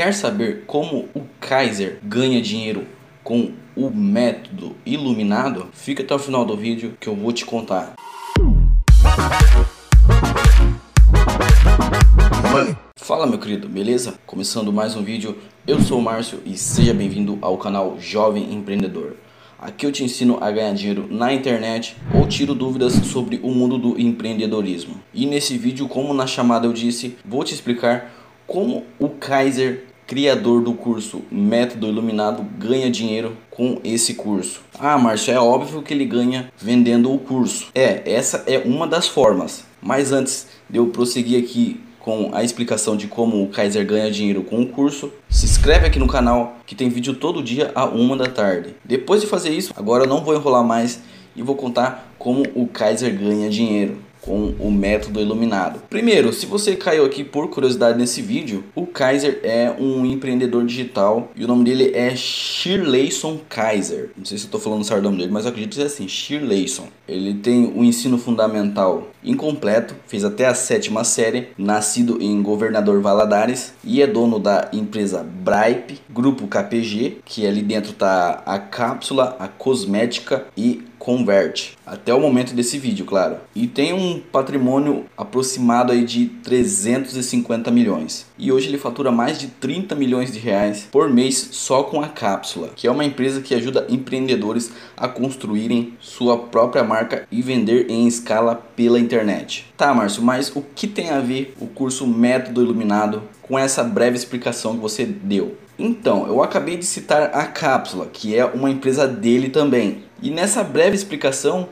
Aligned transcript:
Quer 0.00 0.14
saber 0.14 0.64
como 0.66 1.10
o 1.14 1.26
Kaiser 1.38 1.98
ganha 2.02 2.40
dinheiro 2.40 2.86
com 3.22 3.52
o 3.76 3.90
método 3.90 4.74
iluminado? 4.86 5.68
Fica 5.74 6.02
até 6.02 6.14
o 6.14 6.18
final 6.18 6.42
do 6.42 6.56
vídeo 6.56 6.96
que 6.98 7.06
eu 7.06 7.14
vou 7.14 7.30
te 7.34 7.44
contar. 7.44 7.96
Fala 12.96 13.26
meu 13.26 13.38
querido, 13.38 13.68
beleza? 13.68 14.14
Começando 14.24 14.72
mais 14.72 14.96
um 14.96 15.02
vídeo, 15.02 15.36
eu 15.66 15.78
sou 15.82 15.98
o 15.98 16.02
Márcio 16.02 16.40
e 16.46 16.56
seja 16.56 16.94
bem-vindo 16.94 17.36
ao 17.42 17.58
canal 17.58 18.00
Jovem 18.00 18.54
Empreendedor. 18.54 19.16
Aqui 19.58 19.84
eu 19.84 19.92
te 19.92 20.02
ensino 20.02 20.38
a 20.40 20.50
ganhar 20.50 20.72
dinheiro 20.72 21.08
na 21.10 21.30
internet 21.30 21.94
ou 22.14 22.26
tiro 22.26 22.54
dúvidas 22.54 22.94
sobre 22.94 23.38
o 23.42 23.50
mundo 23.50 23.76
do 23.76 24.00
empreendedorismo. 24.00 24.94
E 25.12 25.26
nesse 25.26 25.58
vídeo, 25.58 25.86
como 25.86 26.14
na 26.14 26.26
chamada 26.26 26.66
eu 26.66 26.72
disse, 26.72 27.18
vou 27.22 27.44
te 27.44 27.52
explicar 27.52 28.16
como 28.50 28.84
o 28.98 29.08
Kaiser, 29.10 29.89
criador 30.10 30.60
do 30.60 30.74
curso 30.74 31.22
Método 31.30 31.86
Iluminado, 31.86 32.44
ganha 32.58 32.90
dinheiro 32.90 33.36
com 33.48 33.80
esse 33.84 34.14
curso. 34.14 34.60
Ah, 34.76 34.98
Márcio, 34.98 35.32
é 35.32 35.38
óbvio 35.38 35.82
que 35.82 35.94
ele 35.94 36.04
ganha 36.04 36.52
vendendo 36.58 37.14
o 37.14 37.18
curso. 37.20 37.68
É, 37.72 38.02
essa 38.12 38.42
é 38.48 38.58
uma 38.58 38.88
das 38.88 39.06
formas. 39.06 39.62
Mas 39.80 40.10
antes 40.10 40.48
de 40.68 40.78
eu 40.78 40.88
prosseguir 40.88 41.40
aqui 41.40 41.80
com 42.00 42.30
a 42.32 42.42
explicação 42.42 42.96
de 42.96 43.06
como 43.06 43.40
o 43.40 43.50
Kaiser 43.50 43.86
ganha 43.86 44.10
dinheiro 44.10 44.42
com 44.42 44.60
o 44.60 44.66
curso, 44.66 45.12
se 45.28 45.46
inscreve 45.46 45.86
aqui 45.86 46.00
no 46.00 46.08
canal 46.08 46.56
que 46.66 46.74
tem 46.74 46.88
vídeo 46.88 47.14
todo 47.14 47.40
dia 47.40 47.70
a 47.72 47.84
uma 47.84 48.16
da 48.16 48.26
tarde. 48.26 48.74
Depois 48.84 49.20
de 49.20 49.28
fazer 49.28 49.50
isso, 49.50 49.72
agora 49.76 50.02
eu 50.02 50.08
não 50.08 50.24
vou 50.24 50.34
enrolar 50.34 50.64
mais 50.64 51.00
e 51.36 51.42
vou 51.42 51.54
contar 51.54 52.12
como 52.18 52.42
o 52.56 52.66
Kaiser 52.66 53.16
ganha 53.16 53.48
dinheiro 53.48 54.09
com 54.20 54.54
o 54.58 54.70
método 54.70 55.20
iluminado. 55.20 55.82
Primeiro, 55.88 56.32
se 56.32 56.46
você 56.46 56.76
caiu 56.76 57.04
aqui 57.04 57.24
por 57.24 57.48
curiosidade 57.48 57.98
nesse 57.98 58.20
vídeo, 58.20 58.64
o 58.74 58.86
Kaiser 58.86 59.40
é 59.42 59.74
um 59.78 60.04
empreendedor 60.04 60.64
digital 60.64 61.30
e 61.34 61.44
o 61.44 61.48
nome 61.48 61.64
dele 61.64 61.92
é 61.94 62.14
Shirleyson 62.14 63.40
Kaiser. 63.48 64.10
Não 64.16 64.24
sei 64.24 64.38
se 64.38 64.44
eu 64.44 64.48
estou 64.48 64.60
falando 64.60 64.84
certo 64.84 65.00
o 65.00 65.04
nome 65.04 65.18
dele, 65.18 65.32
mas 65.32 65.44
eu 65.44 65.50
acredito 65.50 65.74
que 65.74 65.82
é 65.82 65.86
assim, 65.86 66.08
Shirleyson. 66.08 66.88
Ele 67.08 67.34
tem 67.34 67.72
o 67.74 67.82
ensino 67.82 68.18
fundamental 68.18 69.08
incompleto, 69.24 69.94
fez 70.06 70.24
até 70.24 70.46
a 70.46 70.54
sétima 70.54 71.04
série, 71.04 71.48
nascido 71.56 72.18
em 72.20 72.42
Governador 72.42 73.00
Valadares 73.00 73.72
e 73.84 74.02
é 74.02 74.06
dono 74.06 74.38
da 74.38 74.68
empresa 74.72 75.22
Bripe, 75.22 76.00
Grupo 76.08 76.46
KPG, 76.46 77.18
que 77.24 77.46
ali 77.46 77.62
dentro 77.62 77.92
tá 77.92 78.42
a 78.46 78.58
cápsula, 78.58 79.36
a 79.38 79.48
cosmética 79.48 80.46
e 80.56 80.82
converte 81.00 81.78
até 81.84 82.14
o 82.14 82.20
momento 82.20 82.54
desse 82.54 82.78
vídeo, 82.78 83.06
claro. 83.06 83.38
E 83.56 83.66
tem 83.66 83.92
um 83.92 84.20
patrimônio 84.20 85.06
aproximado 85.16 85.92
aí 85.92 86.04
de 86.04 86.26
350 86.26 87.70
milhões. 87.70 88.26
E 88.38 88.52
hoje 88.52 88.68
ele 88.68 88.78
fatura 88.78 89.10
mais 89.10 89.38
de 89.38 89.48
30 89.48 89.96
milhões 89.96 90.30
de 90.30 90.38
reais 90.38 90.86
por 90.92 91.08
mês 91.08 91.48
só 91.52 91.82
com 91.82 92.00
a 92.00 92.08
Cápsula, 92.08 92.70
que 92.76 92.86
é 92.86 92.90
uma 92.90 93.04
empresa 93.04 93.40
que 93.40 93.54
ajuda 93.54 93.86
empreendedores 93.88 94.70
a 94.96 95.08
construírem 95.08 95.94
sua 95.98 96.38
própria 96.38 96.84
marca 96.84 97.26
e 97.32 97.40
vender 97.42 97.90
em 97.90 98.06
escala 98.06 98.54
pela 98.54 99.00
internet. 99.00 99.09
Tá, 99.76 99.92
Márcio, 99.94 100.22
mas 100.22 100.54
o 100.54 100.62
que 100.62 100.86
tem 100.86 101.10
a 101.10 101.20
ver 101.20 101.54
o 101.60 101.66
curso 101.66 102.06
Método 102.06 102.62
Iluminado 102.62 103.22
com 103.42 103.58
essa 103.58 103.82
breve 103.82 104.16
explicação 104.16 104.74
que 104.74 104.80
você 104.80 105.04
deu? 105.04 105.56
Então, 105.78 106.26
eu 106.26 106.42
acabei 106.42 106.76
de 106.76 106.84
citar 106.84 107.30
a 107.34 107.46
Cápsula, 107.46 108.06
que 108.12 108.36
é 108.36 108.44
uma 108.44 108.70
empresa 108.70 109.08
dele 109.08 109.48
também. 109.48 110.04
E 110.22 110.30
nessa 110.30 110.62
breve 110.62 110.94
explicação, 110.94 111.68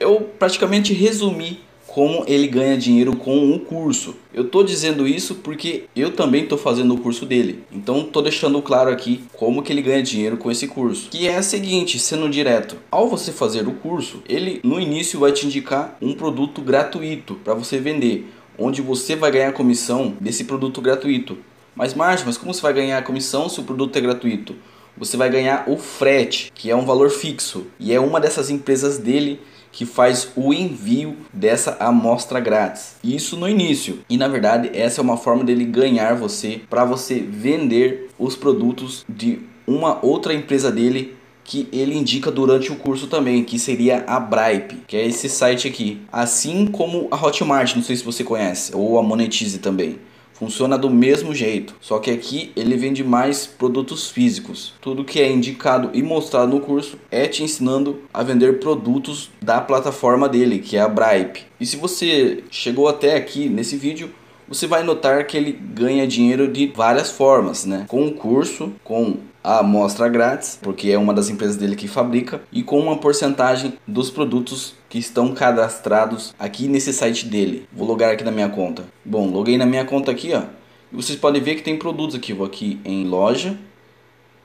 eu 0.00 0.20
praticamente 0.38 0.92
resumi 0.92 1.60
como 1.94 2.24
ele 2.26 2.48
ganha 2.48 2.76
dinheiro 2.76 3.14
com 3.14 3.54
o 3.54 3.60
curso. 3.60 4.16
Eu 4.32 4.42
estou 4.42 4.64
dizendo 4.64 5.06
isso 5.06 5.36
porque 5.36 5.84
eu 5.94 6.10
também 6.10 6.42
estou 6.42 6.58
fazendo 6.58 6.92
o 6.92 6.98
curso 6.98 7.24
dele. 7.24 7.62
Então 7.70 8.00
estou 8.00 8.20
deixando 8.20 8.60
claro 8.60 8.90
aqui 8.90 9.22
como 9.34 9.62
que 9.62 9.72
ele 9.72 9.80
ganha 9.80 10.02
dinheiro 10.02 10.36
com 10.36 10.50
esse 10.50 10.66
curso. 10.66 11.08
Que 11.08 11.28
é 11.28 11.36
a 11.36 11.42
seguinte, 11.42 12.00
sendo 12.00 12.28
direto, 12.28 12.76
ao 12.90 13.08
você 13.08 13.30
fazer 13.30 13.68
o 13.68 13.74
curso, 13.74 14.20
ele 14.28 14.60
no 14.64 14.80
início 14.80 15.20
vai 15.20 15.30
te 15.30 15.46
indicar 15.46 15.96
um 16.02 16.14
produto 16.14 16.60
gratuito 16.60 17.36
para 17.44 17.54
você 17.54 17.78
vender, 17.78 18.28
onde 18.58 18.82
você 18.82 19.14
vai 19.14 19.30
ganhar 19.30 19.52
comissão 19.52 20.16
desse 20.20 20.42
produto 20.42 20.80
gratuito. 20.80 21.38
Mas 21.76 21.94
Márcio, 21.94 22.26
mas 22.26 22.36
como 22.36 22.52
você 22.52 22.60
vai 22.60 22.72
ganhar 22.72 23.04
comissão 23.04 23.48
se 23.48 23.60
o 23.60 23.62
produto 23.62 23.96
é 23.96 24.00
gratuito? 24.00 24.56
Você 24.96 25.16
vai 25.16 25.30
ganhar 25.30 25.62
o 25.68 25.76
frete, 25.76 26.50
que 26.52 26.68
é 26.68 26.74
um 26.74 26.84
valor 26.84 27.10
fixo, 27.10 27.68
e 27.78 27.92
é 27.92 28.00
uma 28.00 28.20
dessas 28.20 28.50
empresas 28.50 28.98
dele 28.98 29.40
que 29.74 29.84
faz 29.84 30.28
o 30.36 30.54
envio 30.54 31.16
dessa 31.32 31.76
amostra 31.80 32.38
grátis. 32.38 32.94
Isso 33.02 33.36
no 33.36 33.48
início. 33.48 33.98
E 34.08 34.16
na 34.16 34.28
verdade, 34.28 34.70
essa 34.72 35.00
é 35.00 35.02
uma 35.02 35.16
forma 35.16 35.42
dele 35.42 35.64
ganhar 35.64 36.14
você 36.14 36.60
para 36.70 36.84
você 36.84 37.18
vender 37.18 38.08
os 38.16 38.36
produtos 38.36 39.04
de 39.08 39.40
uma 39.66 39.98
outra 40.04 40.32
empresa 40.32 40.70
dele 40.70 41.16
que 41.42 41.68
ele 41.72 41.94
indica 41.94 42.30
durante 42.30 42.72
o 42.72 42.76
curso 42.76 43.08
também, 43.08 43.44
que 43.44 43.58
seria 43.58 44.04
a 44.06 44.18
Bripe, 44.18 44.76
que 44.86 44.96
é 44.96 45.06
esse 45.06 45.28
site 45.28 45.68
aqui. 45.68 46.00
Assim 46.10 46.66
como 46.66 47.08
a 47.10 47.22
Hotmart, 47.22 47.74
não 47.74 47.82
sei 47.82 47.96
se 47.96 48.04
você 48.04 48.24
conhece, 48.24 48.74
ou 48.74 48.98
a 48.98 49.02
Monetize 49.02 49.58
também. 49.58 49.98
Funciona 50.44 50.76
do 50.76 50.90
mesmo 50.90 51.34
jeito, 51.34 51.74
só 51.80 51.98
que 51.98 52.10
aqui 52.10 52.52
ele 52.54 52.76
vende 52.76 53.02
mais 53.02 53.46
produtos 53.46 54.10
físicos. 54.10 54.74
Tudo 54.78 55.02
que 55.02 55.18
é 55.18 55.32
indicado 55.32 55.88
e 55.94 56.02
mostrado 56.02 56.52
no 56.52 56.60
curso 56.60 56.98
é 57.10 57.26
te 57.26 57.42
ensinando 57.42 58.02
a 58.12 58.22
vender 58.22 58.60
produtos 58.60 59.30
da 59.40 59.58
plataforma 59.62 60.28
dele, 60.28 60.58
que 60.58 60.76
é 60.76 60.80
a 60.80 60.88
Bripe. 60.88 61.46
E 61.58 61.64
se 61.64 61.78
você 61.78 62.44
chegou 62.50 62.88
até 62.88 63.16
aqui 63.16 63.48
nesse 63.48 63.78
vídeo, 63.78 64.10
você 64.46 64.66
vai 64.66 64.82
notar 64.82 65.26
que 65.26 65.34
ele 65.34 65.50
ganha 65.50 66.06
dinheiro 66.06 66.46
de 66.46 66.66
várias 66.66 67.10
formas, 67.10 67.64
né? 67.64 67.86
Com 67.88 68.06
o 68.06 68.12
curso, 68.12 68.70
com 68.84 69.16
a 69.44 69.58
amostra 69.58 70.08
grátis, 70.08 70.58
porque 70.60 70.90
é 70.90 70.96
uma 70.96 71.12
das 71.12 71.28
empresas 71.28 71.56
dele 71.56 71.76
que 71.76 71.86
fabrica, 71.86 72.40
e 72.50 72.62
com 72.62 72.80
uma 72.80 72.96
porcentagem 72.96 73.74
dos 73.86 74.10
produtos 74.10 74.74
que 74.88 74.98
estão 74.98 75.34
cadastrados 75.34 76.34
aqui 76.38 76.66
nesse 76.66 76.92
site 76.94 77.26
dele. 77.26 77.68
Vou 77.70 77.86
logar 77.86 78.12
aqui 78.12 78.24
na 78.24 78.30
minha 78.30 78.48
conta. 78.48 78.84
Bom, 79.04 79.30
loguei 79.30 79.58
na 79.58 79.66
minha 79.66 79.84
conta 79.84 80.10
aqui, 80.10 80.32
ó. 80.32 80.42
E 80.90 80.96
vocês 80.96 81.18
podem 81.18 81.42
ver 81.42 81.56
que 81.56 81.62
tem 81.62 81.76
produtos 81.76 82.16
aqui. 82.16 82.32
Vou 82.32 82.46
aqui 82.46 82.80
em 82.84 83.04
loja, 83.04 83.58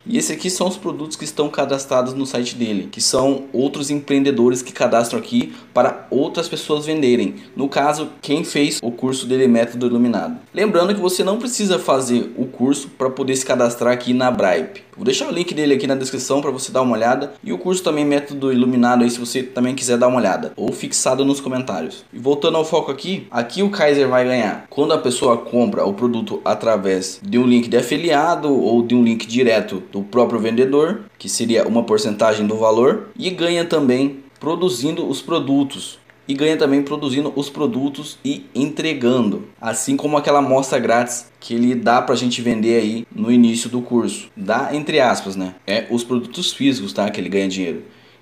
e 0.06 0.18
esse 0.18 0.32
aqui 0.32 0.50
são 0.50 0.68
os 0.68 0.78
produtos 0.78 1.16
que 1.16 1.24
estão 1.24 1.50
cadastrados 1.50 2.14
no 2.14 2.26
site 2.26 2.56
dele, 2.56 2.88
que 2.92 3.02
são 3.02 3.46
outros 3.52 3.92
empreendedores 3.92 4.62
que 4.62 4.72
cadastram 4.72 5.20
aqui 5.20 5.54
para 5.74 6.08
outras 6.10 6.48
pessoas 6.48 6.86
venderem. 6.86 7.36
No 7.56 7.68
caso, 7.68 8.10
quem 8.22 8.44
fez 8.44 8.80
o 8.82 8.92
curso 8.92 9.28
dele 9.28 9.48
Método 9.48 9.86
Iluminado. 9.86 10.40
Lembrando 10.54 10.96
que 10.96 11.02
você 11.02 11.24
não 11.24 11.38
precisa 11.38 11.78
fazer 11.78 12.32
o 12.38 12.46
curso 12.46 12.90
para 12.98 13.10
poder 13.10 13.36
se 13.36 13.46
cadastrar 13.46 13.94
aqui 13.94 14.14
na 14.14 14.32
Bripe. 14.32 14.89
Vou 15.00 15.06
deixar 15.06 15.30
o 15.30 15.32
link 15.32 15.54
dele 15.54 15.76
aqui 15.76 15.88
na 15.88 15.96
descrição 15.96 16.42
para 16.42 16.52
você 16.52 16.74
dar 16.74 16.82
uma 16.82 16.94
olhada 16.94 17.32
e 17.42 17.54
o 17.54 17.58
curso 17.58 17.82
também 17.82 18.04
Método 18.04 18.52
Iluminado 18.52 19.02
aí 19.02 19.10
se 19.10 19.18
você 19.18 19.42
também 19.42 19.74
quiser 19.74 19.98
dar 19.98 20.10
uma 20.10 20.18
olhada 20.18 20.52
ou 20.58 20.74
fixado 20.74 21.24
nos 21.24 21.40
comentários. 21.40 22.04
E 22.12 22.20
voltando 22.20 22.58
ao 22.58 22.66
foco 22.66 22.92
aqui, 22.92 23.26
aqui 23.32 23.64
o 23.64 23.70
Kaiser 23.70 24.10
vai 24.10 24.26
ganhar 24.26 24.66
quando 24.70 24.92
a 24.92 24.98
pessoa 24.98 25.38
compra 25.38 25.86
o 25.86 25.94
produto 25.94 26.42
através 26.44 27.22
de 27.24 27.40
um 27.40 27.48
link 27.48 27.70
de 27.70 27.78
afiliado 27.78 28.54
ou 28.54 28.84
de 28.84 28.94
um 28.94 29.02
link 29.02 29.26
direto 29.26 29.82
do 29.90 30.04
próprio 30.04 30.38
vendedor, 30.38 31.06
que 31.18 31.30
seria 31.30 31.66
uma 31.66 31.84
porcentagem 31.84 32.46
do 32.46 32.58
valor, 32.58 33.08
e 33.18 33.30
ganha 33.30 33.64
também 33.64 34.20
produzindo 34.38 35.08
os 35.08 35.22
produtos. 35.22 35.98
E 36.30 36.36
ganha 36.36 36.56
também 36.56 36.84
produzindo 36.84 37.34
os 37.36 37.50
produtos 37.50 38.20
e 38.24 38.46
entregando. 38.54 39.48
Assim 39.60 39.98
como 39.98 40.16
aquela 40.16 40.38
amostra 40.38 40.78
grátis 40.78 41.26
que 41.40 41.56
ele 41.56 41.74
dá 41.74 42.04
pra 42.04 42.14
gente 42.14 42.40
vender 42.40 42.80
aí 42.80 43.08
no 43.12 43.32
início 43.32 43.68
do 43.68 43.82
curso. 43.82 44.30
Dá 44.38 44.70
entre 44.72 45.00
aspas, 45.00 45.36
né? 45.36 45.56
É 45.66 45.88
os 45.90 46.04
produtos 46.04 46.54
físicos, 46.54 46.94
tá? 46.94 47.10
Que 47.10 47.20
ele 47.20 47.30
ganha 47.30 47.48
dinheiro. 47.48 47.82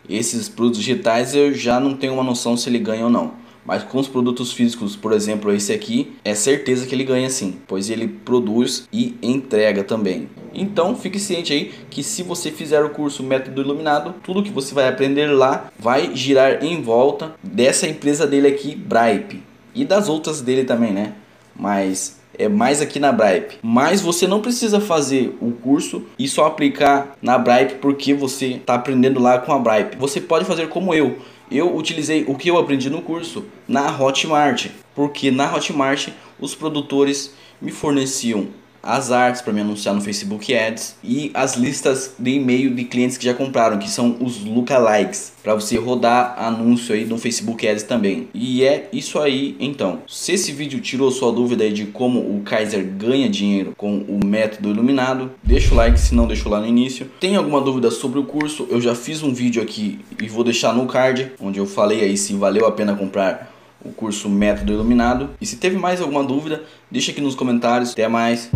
Esses 0.10 0.48
produtos 0.48 0.80
digitais 0.80 1.36
eu 1.36 1.54
já 1.54 1.82
não 1.82 1.96
tenho 1.96 2.14
uma 2.14 2.24
noção 2.24 2.56
se 2.56 2.70
ele 2.70 2.80
ganha 2.80 3.04
ou 3.04 3.10
não. 3.10 3.34
Mas 3.68 3.84
com 3.84 4.00
os 4.00 4.08
produtos 4.08 4.54
físicos, 4.54 4.96
por 4.96 5.12
exemplo, 5.12 5.52
esse 5.54 5.74
aqui, 5.74 6.14
é 6.24 6.34
certeza 6.34 6.88
que 6.88 6.96
ele 6.96 7.04
ganha 7.04 7.30
sim, 7.30 7.58
pois 7.68 7.90
ele 7.90 8.08
produz 8.08 8.88
e 8.94 9.18
entrega 9.22 9.84
também. 9.84 10.30
Então 10.54 10.96
fique 10.96 11.20
ciente 11.20 11.52
aí 11.52 11.74
que 11.90 12.02
se 12.02 12.24
você 12.24 12.50
fizer 12.50 12.82
o 12.86 12.92
curso 12.92 13.22
Método 13.22 13.62
Iluminado, 13.62 14.16
tudo 14.24 14.42
que 14.42 14.52
você 14.52 14.74
vai 14.74 14.88
aprender 14.88 15.28
lá 15.28 15.70
vai 15.78 16.16
girar 16.16 16.64
em 16.64 16.82
volta 16.82 17.36
dessa 17.44 17.86
empresa 17.86 18.26
dele 18.26 18.48
aqui, 18.48 18.74
Bripe, 18.74 19.44
e 19.76 19.84
das 19.84 20.08
outras 20.08 20.42
dele 20.42 20.64
também, 20.64 20.94
né? 20.94 21.14
Mas 21.54 22.18
é 22.38 22.48
mais 22.48 22.82
aqui 22.82 23.00
na 23.00 23.12
Bripe. 23.12 23.58
Mas 23.62 24.02
você 24.02 24.28
não 24.28 24.42
precisa 24.42 24.80
fazer 24.80 25.38
o 25.42 25.52
curso 25.52 26.04
e 26.18 26.28
só 26.28 26.46
aplicar 26.46 27.18
na 27.22 27.38
Bripe 27.38 27.76
porque 27.76 28.14
você 28.14 28.48
está 28.54 28.76
aprendendo 28.76 29.20
lá 29.20 29.40
com 29.40 29.52
a 29.52 29.60
Bripe. 29.60 29.98
Você 29.98 30.22
pode 30.22 30.46
fazer 30.46 30.70
como 30.70 30.94
eu 30.94 31.18
eu 31.50 31.76
utilizei 31.76 32.26
o 32.28 32.36
que 32.36 32.50
eu 32.50 32.58
aprendi 32.58 32.90
no 32.90 33.02
curso 33.02 33.46
na 33.68 33.90
Hotmart, 33.98 34.68
porque 34.94 35.32
na 35.32 35.54
Hotmart 35.54 36.10
os 36.40 36.54
produtores 36.54 37.34
me 37.62 37.72
forneciam 37.72 38.48
as 38.82 39.12
artes 39.12 39.42
para 39.42 39.54
me 39.54 39.62
anunciar 39.62 39.94
no 39.94 40.02
Facebook 40.02 40.54
Ads 40.54 40.96
e 41.04 41.32
as 41.34 41.56
listas 41.56 42.14
de 42.18 42.32
e-mail 42.32 42.74
de 42.74 42.84
clientes 42.84 43.18
que 43.18 43.26
já 43.26 43.34
compraram, 43.34 43.78
que 43.78 43.90
são 43.90 44.18
os 44.20 44.44
lookalikes, 44.44 45.34
para 45.44 45.56
você 45.56 45.78
rodar 45.78 46.36
anúncio 46.38 46.94
aí 46.94 47.06
no 47.06 47.18
Facebook 47.18 47.68
Ads 47.68 47.84
também. 47.84 48.28
E 48.34 48.64
é 48.64 48.90
isso 48.92 49.20
aí, 49.20 49.56
então. 49.60 50.00
Se 50.08 50.34
esse 50.34 50.52
vídeo 50.52 50.80
tirou 50.80 51.12
sua 51.12 51.32
dúvida 51.32 51.64
aí 51.64 51.72
de 51.72 51.86
como 51.86 52.20
o 52.20 52.42
Kaiser 52.44 52.86
ganha 52.86 53.30
dinheiro 53.30 53.74
com 53.78 53.98
o 54.00 54.20
método 54.26 54.70
iluminado, 54.70 55.32
deixa 55.44 55.74
o 55.74 55.78
like 55.78 56.00
se 56.00 56.14
não 56.16 56.28
deixou 56.28 56.52
lá 56.52 56.60
no 56.60 56.68
início. 56.68 57.10
Tem 57.20 57.36
alguma 57.36 57.62
dúvida 57.62 57.92
sobre 57.92 58.20
o 58.20 58.24
curso? 58.24 58.68
Eu 58.70 58.82
já 58.82 58.96
fiz 58.96 59.24
um 59.24 59.34
vídeo 59.34 59.62
aqui 59.62 60.00
e 60.22 60.28
vou 60.28 60.44
deixar 60.44 60.74
no 60.74 60.86
card, 60.86 61.32
onde 61.40 61.60
eu 61.60 61.66
falei 61.66 62.02
aí 62.02 62.18
se 62.18 62.34
valeu 62.34 62.66
a 62.66 62.72
pena 62.72 62.96
comprar 62.96 63.54
o 63.84 63.92
curso 63.92 64.30
Método 64.30 64.74
Iluminado. 64.74 65.30
E 65.40 65.46
se 65.46 65.58
teve 65.58 65.78
mais 65.78 66.02
alguma 66.02 66.24
dúvida, 66.24 66.64
deixa 66.92 67.12
aqui 67.12 67.22
nos 67.22 67.36
comentários. 67.36 67.92
Até 67.92 68.08
mais. 68.08 68.50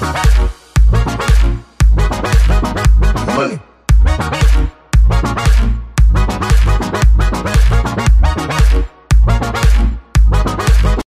Thank 0.00 0.38
you. 0.38 0.53